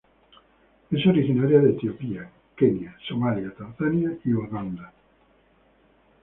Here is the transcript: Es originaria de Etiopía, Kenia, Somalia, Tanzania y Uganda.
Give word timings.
Es 0.89 1.05
originaria 1.05 1.59
de 1.59 1.73
Etiopía, 1.73 2.27
Kenia, 2.57 2.97
Somalia, 3.07 3.53
Tanzania 3.53 4.17
y 4.25 4.33
Uganda. 4.33 4.91